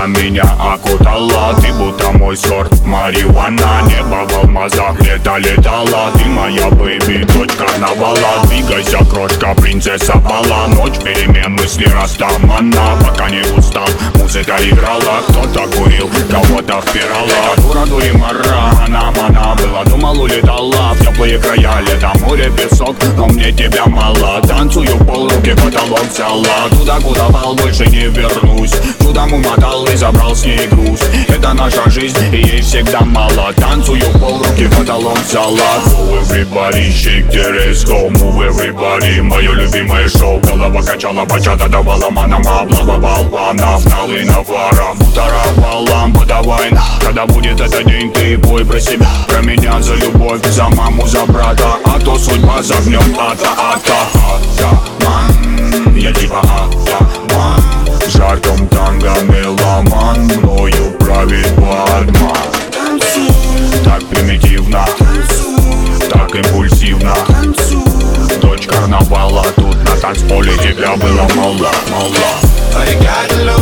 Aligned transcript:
Тело 0.00 0.06
меня 0.06 0.44
окутало 0.58 1.54
Ты 1.60 1.72
будто 1.74 2.10
мой 2.12 2.34
сорт 2.34 2.72
марихуана 2.86 3.82
Небо 3.84 4.26
в 4.26 4.38
алмазах 4.38 4.98
лето 5.00 5.36
летало. 5.36 6.10
Ты 6.14 6.24
моя 6.24 6.70
бэйби, 6.70 7.24
дочь 7.34 7.52
карнавала 7.52 8.46
Двигайся, 8.46 8.98
крошка, 9.10 9.54
принцесса 9.54 10.14
бала 10.16 10.66
Ночь 10.68 10.98
перемен, 10.98 11.52
мысли 11.52 11.86
растамана 11.86 12.96
Пока 13.04 13.28
не 13.28 13.42
устал, 13.56 13.88
музыка 14.14 14.56
играла. 14.60 15.22
Кто-то 15.28 15.66
курил, 15.76 16.08
кого-то 16.30 16.80
впирала. 16.80 17.56
Дура, 17.56 17.86
дури, 17.86 18.12
мара, 18.12 18.72
она, 18.86 19.10
мана 19.10 19.56
Была, 19.56 19.84
думал, 19.84 20.20
улетала 20.20 20.94
в 20.94 21.04
теплые 21.04 21.38
края 21.38 21.80
Лето, 21.80 22.12
море, 22.20 22.50
песок, 22.50 22.96
но 23.16 23.26
мне 23.26 23.52
тебя 23.52 23.86
мало. 23.86 24.40
Танцую 24.42 24.96
полруки, 25.04 25.54
потолок 25.54 26.06
взяла. 26.10 26.68
Туда, 26.70 27.00
куда 27.00 27.28
вал, 27.28 27.54
больше 27.54 27.86
не 27.86 28.06
вернусь. 28.06 28.74
Чудом 29.00 29.32
умотал 29.32 29.86
и 29.86 29.96
забрал 29.96 30.36
с 30.36 30.44
ней 30.44 30.68
груз. 30.68 31.00
Это 31.28 31.52
наша 31.52 31.90
жизнь, 31.90 32.18
и 32.32 32.36
ей 32.36 32.60
всегда 32.60 33.00
мало. 33.00 33.52
Танцую 33.54 34.04
полруки, 34.20 34.68
потолок 34.78 35.18
взяла. 35.18 35.80
Go 35.90 36.20
everybody, 36.20 36.90
shake 36.90 37.30
the 37.30 37.70
ass, 37.70 37.84
go 37.84 38.08
move 38.10 38.42
everybody 38.42 38.99
Мое 39.00 39.52
любимое 39.52 40.08
шоу, 40.08 40.38
голова 40.40 40.82
качала, 40.82 41.24
бачата 41.24 41.68
давала 41.68 42.10
манам 42.10 42.42
Облава 42.46 42.98
болванов, 42.98 43.84
налы 43.86 44.24
навара 44.24 44.92
Мутаровала, 44.94 46.12
подавай 46.12 46.70
на 46.70 46.82
Когда 47.00 47.24
будет 47.24 47.60
этот 47.60 47.86
день, 47.86 48.12
ты 48.12 48.36
бой 48.36 48.64
про 48.64 48.78
себя. 48.78 49.08
Про 49.26 49.40
меня 49.40 49.80
за 49.80 49.94
любовь, 49.94 50.44
за 50.46 50.68
маму, 50.68 51.06
за 51.06 51.24
брата. 51.24 51.76
А 51.86 51.98
то 51.98 52.18
судьба 52.18 52.62
загнет 52.62 53.02
ата, 53.18 53.48
ата, 53.72 53.94
ата 54.34 54.80
Ман, 55.06 55.96
я 55.96 56.12
типа 56.12 56.40
атаман 56.40 57.62
В 58.06 58.10
жарком 58.10 58.68
танго 58.68 59.14
меломан 59.22 60.24
Мною 60.24 60.92
правит 60.98 61.50
бармен 61.56 63.00
Так 63.82 64.04
примитивно, 64.10 64.84
так 66.10 66.34
импульсивно 66.34 67.14
Дочь 68.60 68.68
карнавала, 68.68 69.42
тут 69.56 69.74
на 69.84 69.96
танцполе 69.96 70.52
тебя 70.58 70.94
было 70.96 71.26
мало, 71.34 71.70
мало. 71.90 72.12
I 72.76 72.94
got 73.00 73.30
love 73.46 73.59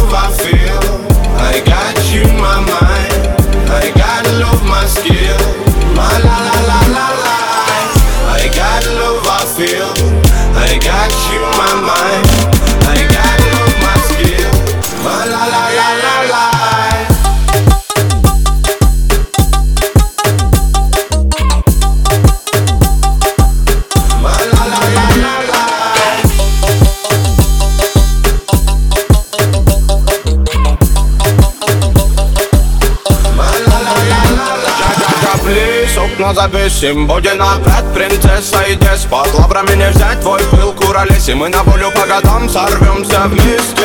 Капли, 35.79 35.89
сукно 35.95 36.34
записим 36.34 37.07
Будем 37.07 37.41
опять 37.41 37.93
принцесса 37.95 38.62
и 38.62 38.75
деспот 38.75 39.29
Лаврами 39.34 39.77
не 39.77 39.89
взять 39.91 40.20
твой 40.20 40.41
пыл, 40.51 40.73
куролеси 40.73 41.33
Мы 41.33 41.48
на 41.48 41.62
волю 41.62 41.91
по 41.91 42.07
годам 42.07 42.48
сорвемся 42.48 43.23
вместе. 43.27 43.85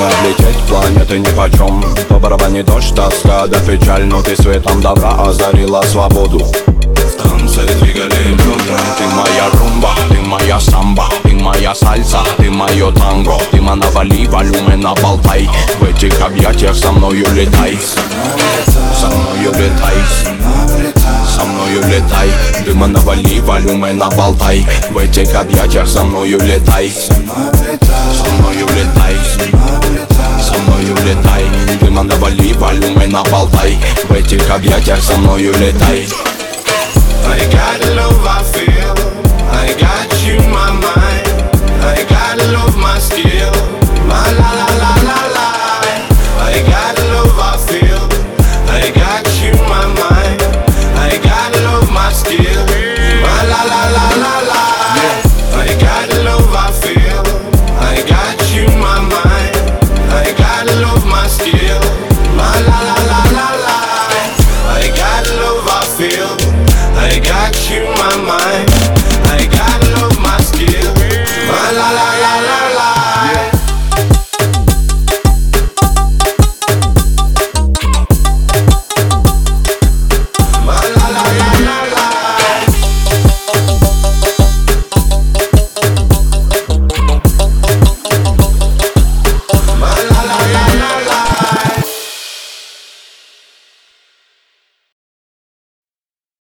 Облететь 0.00 0.56
планеты 0.68 1.18
нипочем 1.18 1.84
По 2.08 2.18
барабане 2.18 2.62
дождь, 2.62 2.94
тоска 2.94 3.46
да 3.46 3.58
печаль. 3.60 4.04
Но 4.04 4.22
ты 4.22 4.34
светом 4.36 4.80
добра 4.80 5.10
озарила 5.22 5.82
свободу. 5.82 6.38
В 6.38 7.22
танце 7.22 7.62
двигали 7.80 8.32
бедра 8.32 8.78
Ты 8.96 9.04
моя 9.14 9.50
румба, 9.52 9.89
моя 10.30 10.60
самба 10.60 11.08
Ты 11.24 11.34
моя 11.34 11.74
сальса, 11.74 12.20
ты 12.36 12.50
мое 12.50 12.92
танго 12.92 13.36
Ты 13.50 13.60
манавали, 13.60 14.26
волюмена 14.26 14.94
болтай 15.02 15.48
В 15.80 15.84
этих 15.84 16.20
объятиях 16.22 16.76
со 16.76 16.92
мною 16.92 17.26
летай. 17.34 17.78
Со 18.98 19.06
мною 19.08 19.52
летай. 19.52 19.96
Со 21.34 21.44
мною 21.44 21.82
летай. 21.88 22.30
Дыма 22.64 22.86
навали, 22.86 23.40
волюмена 23.40 24.08
болтай 24.10 24.64
В 24.90 24.98
этих 24.98 25.34
объятиях 25.34 25.88
со 25.88 26.04
мною 26.04 26.38
летай. 26.40 26.90
Со 26.90 28.30
мною 28.38 28.66
летай. 28.68 29.16
Со 30.40 30.54
мною 30.60 30.94
летай. 31.04 31.44
Дыма 31.80 32.02
навали, 32.04 32.52
волюмена 32.52 33.24
болтай 33.30 33.78
В 34.08 34.12
этих 34.12 34.48
объятиях 34.50 35.02
со 35.02 35.16
мною 35.16 35.52
летай. 35.58 36.06
I 37.22 37.38
got 37.52 37.80
the 37.80 38.09